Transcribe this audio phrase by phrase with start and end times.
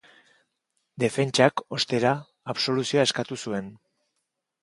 [1.03, 2.15] Defentsak, ostera,
[2.55, 3.69] absoluzioa eskatu zuen.